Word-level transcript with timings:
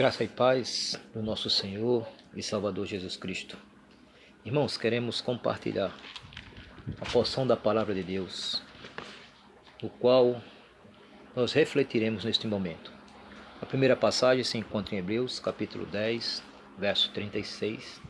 Graça 0.00 0.24
e 0.24 0.28
paz 0.28 0.98
do 1.12 1.22
nosso 1.22 1.50
Senhor 1.50 2.08
e 2.34 2.42
Salvador 2.42 2.86
Jesus 2.86 3.18
Cristo. 3.18 3.58
Irmãos, 4.46 4.78
queremos 4.78 5.20
compartilhar 5.20 5.94
a 6.98 7.04
porção 7.04 7.46
da 7.46 7.54
palavra 7.54 7.94
de 7.94 8.02
Deus, 8.02 8.62
o 9.82 9.90
qual 9.90 10.42
nós 11.36 11.52
refletiremos 11.52 12.24
neste 12.24 12.46
momento. 12.46 12.90
A 13.60 13.66
primeira 13.66 13.94
passagem 13.94 14.42
se 14.42 14.56
encontra 14.56 14.94
em 14.94 14.98
Hebreus, 15.00 15.38
capítulo 15.38 15.84
10, 15.84 16.42
verso 16.78 17.10
36, 17.12 18.00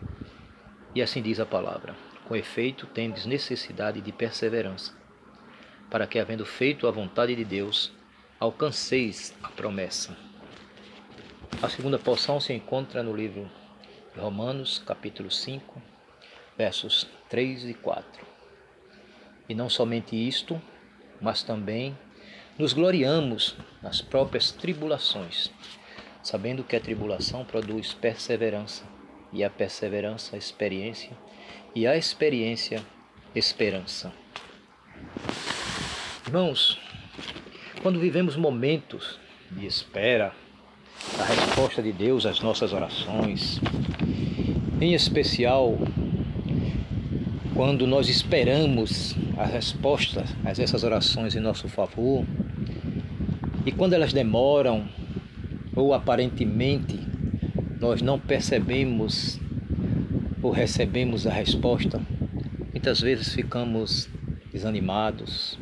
e 0.95 1.03
assim 1.03 1.21
diz 1.21 1.41
a 1.41 1.45
palavra: 1.45 1.97
Com 2.25 2.37
efeito, 2.37 2.87
tendes 2.87 3.27
necessidade 3.27 4.01
de 4.01 4.13
perseverança, 4.13 4.97
para 5.91 6.07
que, 6.07 6.21
havendo 6.21 6.47
feito 6.47 6.87
a 6.87 6.93
vontade 6.93 7.35
de 7.35 7.45
Deus, 7.45 7.91
alcanceis 8.39 9.35
a 9.43 9.49
promessa. 9.49 10.30
A 11.63 11.69
segunda 11.69 11.99
porção 11.99 12.41
se 12.41 12.55
encontra 12.55 13.03
no 13.03 13.15
livro 13.15 13.47
de 14.15 14.19
Romanos, 14.19 14.79
capítulo 14.79 15.31
5, 15.31 15.83
versos 16.57 17.07
3 17.29 17.65
e 17.65 17.75
4. 17.75 18.27
E 19.47 19.55
não 19.55 19.69
somente 19.69 20.17
isto, 20.17 20.59
mas 21.21 21.43
também 21.43 21.95
nos 22.59 22.73
gloriamos 22.73 23.57
nas 23.83 24.01
próprias 24.01 24.51
tribulações, 24.51 25.51
sabendo 26.23 26.65
que 26.65 26.77
a 26.77 26.81
tribulação 26.81 27.45
produz 27.45 27.93
perseverança, 27.93 28.83
e 29.31 29.45
a 29.45 29.51
perseverança, 29.51 30.39
experiência, 30.39 31.11
e 31.75 31.87
a 31.87 31.95
experiência, 31.95 32.83
esperança. 33.35 34.11
Irmãos, 36.27 36.81
quando 37.83 38.01
vivemos 38.01 38.35
momentos 38.35 39.21
de 39.51 39.67
espera, 39.67 40.35
a 41.19 41.25
resposta 41.25 41.83
de 41.83 41.93
Deus 41.93 42.27
às 42.27 42.41
nossas 42.41 42.73
orações, 42.73 43.61
em 44.81 44.95
especial 44.95 45.79
quando 47.55 47.87
nós 47.87 48.09
esperamos 48.09 49.15
a 49.37 49.45
resposta 49.45 50.25
a 50.45 50.51
essas 50.51 50.85
orações 50.85 51.35
em 51.35 51.41
nosso 51.41 51.69
favor, 51.69 52.25
e 53.65 53.73
quando 53.73 53.95
elas 53.95 54.13
demoram 54.13 54.87
ou 55.75 55.95
aparentemente 55.95 56.99
nós 57.79 58.03
não 58.03 58.19
percebemos 58.19 59.39
ou 60.43 60.51
recebemos 60.51 61.27
a 61.27 61.33
resposta, 61.33 62.01
muitas 62.73 63.01
vezes 63.01 63.35
ficamos 63.35 64.09
desanimados, 64.53 65.59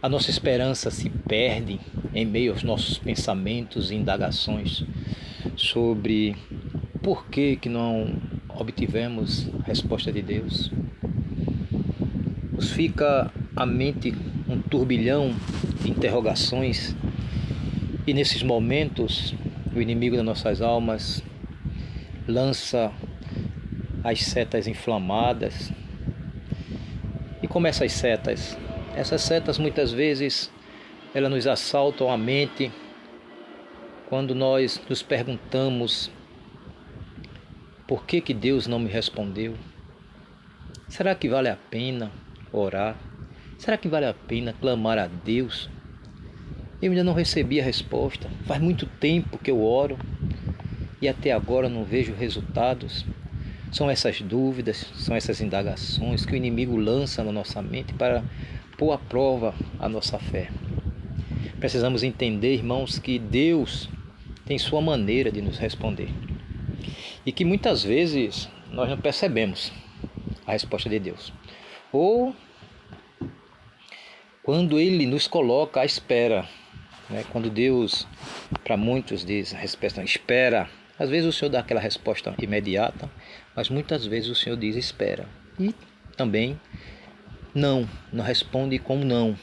a 0.00 0.08
nossa 0.08 0.30
esperança 0.30 0.90
se 0.90 1.08
perde 1.10 1.80
em 2.14 2.24
meio 2.26 2.52
aos 2.52 2.62
nossos 2.62 2.98
pensamentos 2.98 3.90
e 3.90 3.94
indagações 3.94 4.84
sobre 5.56 6.36
por 7.02 7.26
que, 7.26 7.56
que 7.56 7.68
não 7.68 8.14
obtivemos 8.48 9.48
a 9.60 9.66
resposta 9.66 10.12
de 10.12 10.22
Deus. 10.22 10.70
Nos 12.52 12.70
fica 12.70 13.32
a 13.56 13.66
mente 13.66 14.14
um 14.48 14.60
turbilhão 14.60 15.34
de 15.82 15.90
interrogações 15.90 16.94
e 18.06 18.12
nesses 18.12 18.42
momentos 18.42 19.34
o 19.74 19.80
inimigo 19.80 20.16
das 20.16 20.24
nossas 20.24 20.60
almas 20.60 21.22
lança 22.28 22.92
as 24.04 24.20
setas 24.20 24.66
inflamadas. 24.66 25.72
E 27.42 27.48
como 27.48 27.66
essas 27.66 27.92
setas? 27.92 28.56
Essas 28.94 29.22
setas 29.22 29.58
muitas 29.58 29.92
vezes 29.92 30.50
elas 31.14 31.30
nos 31.30 31.46
assaltam 31.46 32.10
a 32.10 32.16
mente 32.16 32.72
quando 34.08 34.34
nós 34.34 34.80
nos 34.88 35.02
perguntamos 35.02 36.10
por 37.86 38.06
que, 38.06 38.22
que 38.22 38.32
Deus 38.32 38.66
não 38.66 38.78
me 38.78 38.88
respondeu? 38.88 39.54
Será 40.88 41.14
que 41.14 41.28
vale 41.28 41.50
a 41.50 41.56
pena 41.56 42.10
orar? 42.50 42.96
Será 43.58 43.76
que 43.76 43.88
vale 43.88 44.06
a 44.06 44.14
pena 44.14 44.54
clamar 44.58 44.98
a 44.98 45.06
Deus? 45.06 45.68
Eu 46.80 46.90
ainda 46.90 47.04
não 47.04 47.12
recebi 47.12 47.60
a 47.60 47.64
resposta. 47.64 48.30
Faz 48.46 48.62
muito 48.62 48.86
tempo 48.86 49.36
que 49.36 49.50
eu 49.50 49.62
oro 49.62 49.98
e 51.00 51.08
até 51.08 51.32
agora 51.32 51.68
não 51.68 51.84
vejo 51.84 52.14
resultados. 52.14 53.04
São 53.70 53.90
essas 53.90 54.20
dúvidas, 54.22 54.90
são 54.94 55.14
essas 55.14 55.40
indagações 55.40 56.24
que 56.24 56.32
o 56.32 56.36
inimigo 56.36 56.76
lança 56.76 57.22
na 57.22 57.32
nossa 57.32 57.60
mente 57.60 57.92
para 57.92 58.24
pôr 58.78 58.92
à 58.92 58.98
prova 58.98 59.54
a 59.78 59.88
nossa 59.88 60.18
fé. 60.18 60.48
Precisamos 61.62 62.02
entender, 62.02 62.54
irmãos, 62.54 62.98
que 62.98 63.20
Deus 63.20 63.88
tem 64.44 64.58
sua 64.58 64.80
maneira 64.80 65.30
de 65.30 65.40
nos 65.40 65.58
responder. 65.58 66.08
E 67.24 67.30
que 67.30 67.44
muitas 67.44 67.84
vezes 67.84 68.48
nós 68.72 68.88
não 68.90 68.98
percebemos 68.98 69.72
a 70.44 70.50
resposta 70.50 70.90
de 70.90 70.98
Deus. 70.98 71.32
Ou 71.92 72.34
quando 74.42 74.76
Ele 74.80 75.06
nos 75.06 75.28
coloca 75.28 75.82
à 75.82 75.84
espera, 75.84 76.48
né? 77.08 77.24
quando 77.30 77.48
Deus, 77.48 78.08
para 78.64 78.76
muitos, 78.76 79.24
diz 79.24 79.54
a 79.54 79.58
resposta, 79.58 80.02
espera. 80.02 80.68
Às 80.98 81.10
vezes 81.10 81.28
o 81.28 81.32
Senhor 81.32 81.48
dá 81.52 81.60
aquela 81.60 81.80
resposta 81.80 82.34
imediata, 82.42 83.08
mas 83.54 83.68
muitas 83.68 84.04
vezes 84.04 84.28
o 84.28 84.34
Senhor 84.34 84.56
diz 84.56 84.74
espera. 84.74 85.28
E 85.60 85.72
também 86.16 86.60
não, 87.54 87.88
não 88.12 88.24
responde 88.24 88.80
com 88.80 88.96
não. 88.96 89.38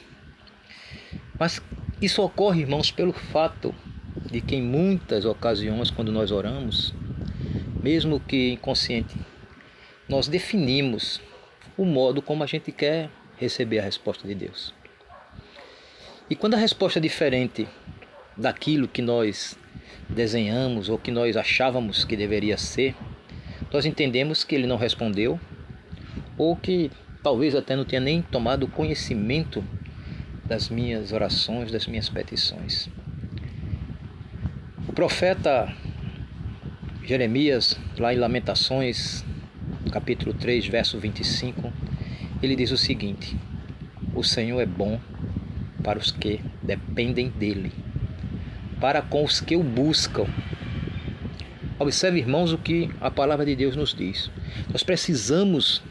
Mas 1.39 1.61
isso 2.01 2.21
ocorre, 2.21 2.61
irmãos, 2.61 2.91
pelo 2.91 3.11
fato 3.11 3.75
de 4.31 4.39
que 4.41 4.55
em 4.55 4.61
muitas 4.61 5.25
ocasiões, 5.25 5.91
quando 5.91 6.11
nós 6.11 6.31
oramos, 6.31 6.93
mesmo 7.83 8.19
que 8.19 8.51
inconsciente, 8.53 9.15
nós 10.07 10.27
definimos 10.27 11.21
o 11.77 11.85
modo 11.85 12.21
como 12.21 12.43
a 12.43 12.47
gente 12.47 12.71
quer 12.71 13.09
receber 13.37 13.79
a 13.79 13.83
resposta 13.83 14.27
de 14.27 14.35
Deus. 14.35 14.73
E 16.29 16.35
quando 16.35 16.53
a 16.53 16.57
resposta 16.57 16.99
é 16.99 17.01
diferente 17.01 17.67
daquilo 18.37 18.87
que 18.87 19.01
nós 19.01 19.57
desenhamos 20.07 20.89
ou 20.89 20.97
que 20.97 21.11
nós 21.11 21.35
achávamos 21.35 22.05
que 22.05 22.15
deveria 22.15 22.57
ser, 22.57 22.95
nós 23.71 23.85
entendemos 23.85 24.43
que 24.43 24.55
ele 24.55 24.67
não 24.67 24.77
respondeu 24.77 25.39
ou 26.37 26.55
que 26.55 26.89
talvez 27.21 27.55
até 27.55 27.75
não 27.75 27.83
tenha 27.83 27.99
nem 27.99 28.21
tomado 28.21 28.67
conhecimento 28.67 29.63
das 30.49 30.67
minhas 30.67 31.11
orações, 31.11 31.71
das 31.71 31.85
minhas 31.85 32.09
petições. 32.09 32.89
O 34.87 34.93
profeta 34.93 35.71
Jeremias, 37.05 37.79
lá 37.99 38.11
em 38.11 38.17
Lamentações, 38.17 39.23
capítulo 39.91 40.33
3, 40.33 40.65
verso 40.65 40.97
25, 40.97 41.71
ele 42.41 42.55
diz 42.55 42.71
o 42.71 42.77
seguinte: 42.77 43.37
O 44.15 44.23
Senhor 44.23 44.59
é 44.59 44.65
bom 44.65 44.99
para 45.83 45.99
os 45.99 46.11
que 46.11 46.41
dependem 46.63 47.29
dele, 47.29 47.71
para 48.81 49.03
com 49.03 49.23
os 49.23 49.39
que 49.39 49.55
o 49.55 49.61
buscam. 49.61 50.25
Observe, 51.77 52.19
irmãos, 52.19 52.51
o 52.51 52.57
que 52.57 52.89
a 52.99 53.11
palavra 53.11 53.45
de 53.45 53.55
Deus 53.55 53.75
nos 53.75 53.93
diz. 53.93 54.31
Nós 54.71 54.81
precisamos 54.81 55.81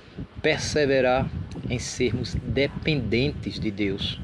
perseverar 0.43 1.31
em 1.71 1.79
sermos 1.79 2.35
dependentes 2.35 3.59
de 3.59 3.71
Deus 3.71 4.21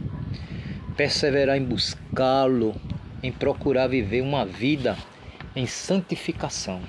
perseverar 0.96 1.56
em 1.56 1.64
buscá-lo, 1.64 2.74
em 3.22 3.32
procurar 3.32 3.88
viver 3.88 4.22
uma 4.22 4.44
vida 4.44 4.96
em 5.56 5.66
santificação, 5.66 6.80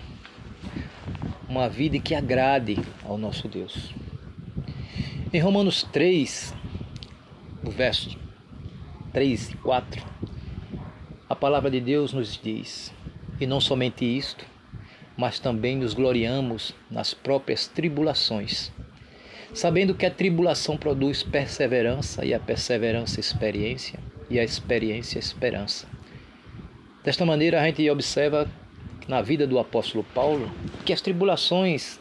uma 1.49 1.67
vida 1.67 1.97
que 1.99 2.13
agrade 2.13 2.77
ao 3.03 3.17
nosso 3.17 3.47
Deus. 3.47 3.93
Em 5.33 5.39
Romanos 5.39 5.83
3, 5.83 6.53
o 7.63 7.71
verso 7.71 8.17
3 9.11 9.51
e 9.51 9.57
4, 9.57 10.05
a 11.27 11.35
palavra 11.35 11.71
de 11.71 11.81
Deus 11.81 12.13
nos 12.13 12.39
diz: 12.41 12.93
E 13.39 13.47
não 13.47 13.59
somente 13.59 14.05
isto, 14.05 14.45
mas 15.17 15.39
também 15.39 15.75
nos 15.75 15.93
gloriamos 15.93 16.75
nas 16.91 17.13
próprias 17.13 17.67
tribulações 17.67 18.71
sabendo 19.55 19.95
que 19.95 20.05
a 20.05 20.11
tribulação 20.11 20.75
produz 20.75 21.23
perseverança, 21.23 22.25
e 22.25 22.33
a 22.33 22.39
perseverança, 22.39 23.21
experiência, 23.21 23.97
e 24.29 24.37
a 24.37 24.43
experiência, 24.43 25.17
esperança. 25.17 25.87
Desta 27.05 27.25
maneira, 27.25 27.61
a 27.61 27.65
gente 27.65 27.89
observa 27.89 28.51
na 29.07 29.21
vida 29.21 29.47
do 29.47 29.57
apóstolo 29.57 30.03
Paulo 30.13 30.51
que 30.83 30.91
as 30.91 30.99
tribulações 30.99 31.97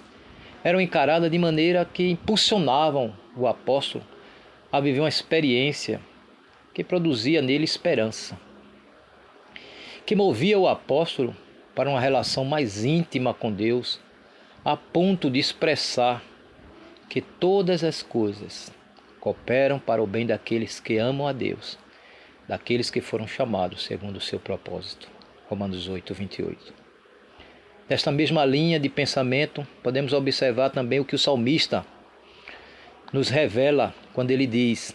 eram 0.65 0.81
encaradas 0.81 1.31
de 1.31 1.39
maneira 1.39 1.85
que 1.85 2.11
impulsionavam 2.11 3.15
o 3.37 3.47
apóstolo 3.47 4.05
a 4.73 4.81
viver 4.81 4.99
uma 5.01 5.09
experiência 5.09 6.01
que 6.73 6.83
produzia 6.83 7.41
nele 7.41 7.63
esperança, 7.63 8.37
que 10.05 10.17
movia 10.17 10.59
o 10.59 10.67
apóstolo 10.67 11.37
para 11.73 11.89
uma 11.89 12.01
relação 12.01 12.45
mais 12.45 12.85
íntima 12.85 13.33
com 13.33 13.53
Deus, 13.53 14.01
a 14.65 14.77
ponto 14.77 15.31
de 15.31 15.39
expressar 15.39 16.21
que 17.15 17.21
todas 17.21 17.85
as 17.85 18.03
coisas 18.03 18.73
cooperam 19.21 19.79
para 19.79 20.03
o 20.03 20.07
bem 20.07 20.27
daqueles 20.27 20.81
que 20.81 20.99
amam 20.99 21.29
a 21.29 21.33
Deus, 21.33 21.79
daqueles 22.49 22.91
que 22.91 23.01
foram 23.01 23.25
chamados 23.25 23.85
segundo 23.85 24.17
o 24.17 24.21
seu 24.21 24.41
propósito. 24.41 25.09
Romanos 25.49 25.87
8, 25.87 26.13
28. 26.13 26.75
Nesta 27.89 28.11
mesma 28.11 28.45
linha 28.45 28.81
de 28.81 28.89
pensamento, 28.89 29.65
podemos 29.81 30.13
observar 30.13 30.71
também 30.71 30.99
o 30.99 31.05
que 31.05 31.15
o 31.15 31.19
salmista 31.19 31.87
nos 33.13 33.29
revela 33.29 33.95
quando 34.13 34.33
ele 34.33 34.45
diz: 34.45 34.93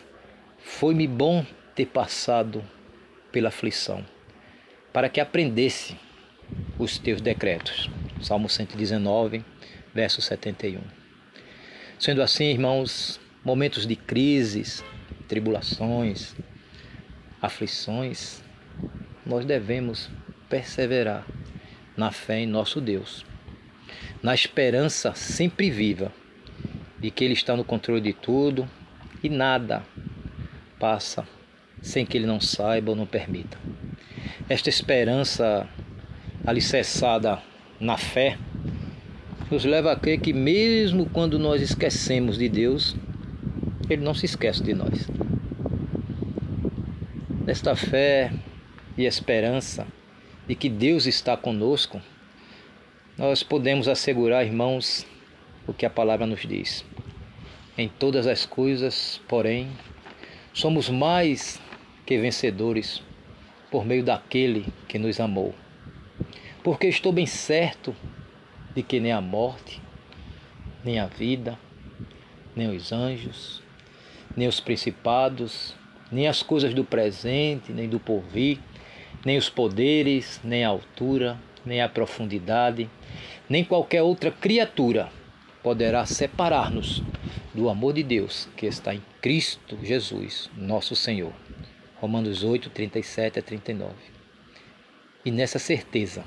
Foi-me 0.57 1.07
bom 1.07 1.45
ter 1.73 1.85
passado 1.85 2.61
pela 3.31 3.47
aflição, 3.47 4.05
para 4.91 5.07
que 5.07 5.21
aprendesse 5.21 5.95
os 6.77 6.97
teus 6.99 7.21
decretos. 7.21 7.89
Salmo 8.21 8.49
119, 8.49 9.41
verso 9.93 10.21
71. 10.21 10.99
Sendo 11.99 12.21
assim, 12.21 12.45
irmãos, 12.45 13.19
momentos 13.43 13.85
de 13.85 13.93
crises, 13.93 14.81
tribulações, 15.27 16.33
aflições, 17.41 18.41
nós 19.25 19.43
devemos 19.43 20.09
perseverar 20.47 21.27
na 21.97 22.09
fé 22.09 22.39
em 22.39 22.47
nosso 22.47 22.79
Deus, 22.79 23.25
na 24.23 24.33
esperança 24.33 25.13
sempre 25.13 25.69
viva 25.69 26.09
de 26.97 27.11
que 27.11 27.25
Ele 27.25 27.33
está 27.33 27.57
no 27.57 27.65
controle 27.65 27.99
de 27.99 28.13
tudo 28.13 28.65
e 29.21 29.27
nada 29.27 29.83
passa 30.79 31.27
sem 31.81 32.05
que 32.05 32.17
Ele 32.17 32.25
não 32.25 32.39
saiba 32.39 32.91
ou 32.91 32.95
não 32.95 33.05
permita. 33.05 33.57
Esta 34.47 34.69
esperança 34.69 35.67
alicerçada 36.47 37.43
na 37.77 37.97
fé 37.97 38.37
nos 39.49 39.65
leva 39.65 39.91
a 39.91 39.95
crer 39.95 40.19
que, 40.19 40.31
mesmo 40.31 41.09
quando 41.09 41.39
nós 41.39 41.61
esquecemos 41.61 42.37
de 42.37 42.47
Deus, 42.47 42.95
Ele 43.89 44.03
não 44.03 44.13
se 44.13 44.25
esquece 44.25 44.63
de 44.63 44.73
nós. 44.73 45.07
Nesta 47.45 47.75
fé 47.75 48.31
e 48.95 49.05
esperança 49.05 49.87
de 50.47 50.53
que 50.53 50.69
Deus 50.69 51.07
está 51.07 51.35
conosco, 51.35 51.99
nós 53.17 53.41
podemos 53.41 53.87
assegurar, 53.87 54.45
irmãos, 54.45 55.05
o 55.65 55.73
que 55.73 55.85
a 55.85 55.89
palavra 55.89 56.27
nos 56.27 56.41
diz. 56.41 56.85
Em 57.75 57.89
todas 57.89 58.27
as 58.27 58.45
coisas, 58.45 59.19
porém, 59.27 59.69
somos 60.53 60.89
mais 60.89 61.59
que 62.05 62.17
vencedores 62.19 63.01
por 63.71 63.85
meio 63.85 64.03
daquele 64.03 64.65
que 64.87 64.99
nos 64.99 65.19
amou. 65.19 65.55
Porque 66.63 66.87
estou 66.87 67.11
bem 67.11 67.25
certo 67.25 67.95
de 68.79 68.83
que 68.83 68.97
nem 68.97 69.11
a 69.11 69.19
morte, 69.19 69.81
nem 70.85 70.99
a 70.99 71.05
vida, 71.05 71.59
nem 72.55 72.73
os 72.73 72.93
anjos, 72.93 73.61
nem 74.37 74.47
os 74.47 74.61
principados, 74.61 75.75
nem 76.09 76.29
as 76.29 76.41
coisas 76.41 76.73
do 76.73 76.85
presente, 76.85 77.73
nem 77.73 77.89
do 77.89 77.99
porvir, 77.99 78.57
nem 79.25 79.37
os 79.37 79.49
poderes, 79.49 80.39
nem 80.45 80.63
a 80.63 80.69
altura, 80.69 81.37
nem 81.65 81.81
a 81.81 81.89
profundidade, 81.89 82.89
nem 83.49 83.65
qualquer 83.65 84.01
outra 84.01 84.31
criatura 84.31 85.11
poderá 85.61 86.05
separar-nos 86.05 87.03
do 87.53 87.67
amor 87.67 87.91
de 87.91 88.01
Deus 88.01 88.47
que 88.55 88.65
está 88.65 88.95
em 88.95 89.03
Cristo 89.21 89.77
Jesus, 89.83 90.49
nosso 90.55 90.95
Senhor. 90.95 91.33
Romanos 91.99 92.45
8, 92.45 92.69
37 92.69 93.39
a 93.39 93.41
39. 93.41 93.93
E 95.25 95.31
nessa 95.31 95.59
certeza 95.59 96.23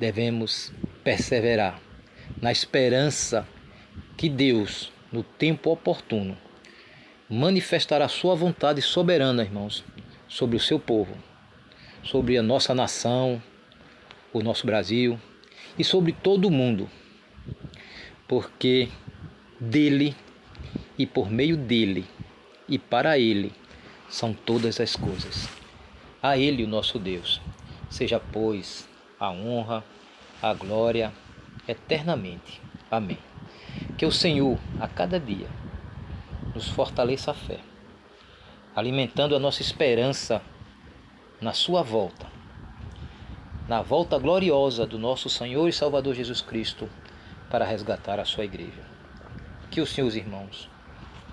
devemos 0.00 0.72
perseverar 1.02 1.80
na 2.40 2.52
esperança 2.52 3.46
que 4.16 4.28
Deus, 4.28 4.92
no 5.10 5.22
tempo 5.22 5.70
oportuno, 5.70 6.36
manifestará 7.28 8.08
sua 8.08 8.34
vontade 8.34 8.80
soberana, 8.82 9.42
irmãos, 9.42 9.84
sobre 10.28 10.56
o 10.56 10.60
seu 10.60 10.78
povo 10.78 11.16
sobre 12.02 12.36
a 12.36 12.42
nossa 12.42 12.74
nação, 12.74 13.40
o 14.32 14.42
nosso 14.42 14.66
Brasil 14.66 15.18
e 15.78 15.84
sobre 15.84 16.12
todo 16.12 16.46
o 16.46 16.50
mundo, 16.50 16.90
porque 18.26 18.88
dele 19.60 20.14
e 20.98 21.06
por 21.06 21.30
meio 21.30 21.56
dele 21.56 22.04
e 22.68 22.78
para 22.78 23.18
ele 23.18 23.52
são 24.08 24.34
todas 24.34 24.80
as 24.80 24.96
coisas. 24.96 25.48
A 26.22 26.36
ele, 26.36 26.64
o 26.64 26.68
nosso 26.68 26.98
Deus, 26.98 27.40
seja, 27.90 28.20
pois, 28.20 28.88
a 29.18 29.30
honra, 29.30 29.84
a 30.42 30.52
glória 30.52 31.12
eternamente. 31.68 32.60
Amém. 32.90 33.18
Que 33.96 34.04
o 34.04 34.10
Senhor, 34.10 34.58
a 34.80 34.88
cada 34.88 35.20
dia, 35.20 35.48
nos 36.54 36.68
fortaleça 36.68 37.30
a 37.30 37.34
fé, 37.34 37.60
alimentando 38.74 39.36
a 39.36 39.38
nossa 39.38 39.62
esperança 39.62 40.42
na 41.40 41.52
sua 41.52 41.82
volta, 41.82 42.26
na 43.68 43.80
volta 43.80 44.18
gloriosa 44.18 44.84
do 44.84 44.98
nosso 44.98 45.30
Senhor 45.30 45.68
e 45.68 45.72
Salvador 45.72 46.14
Jesus 46.14 46.40
Cristo 46.40 46.88
para 47.48 47.64
resgatar 47.64 48.18
a 48.18 48.24
sua 48.24 48.44
igreja. 48.44 48.82
Que 49.70 49.80
os 49.80 49.90
seus 49.90 50.14
irmãos 50.14 50.68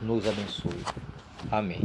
nos 0.02 0.28
abençoe. 0.28 0.84
Amém. 1.52 1.82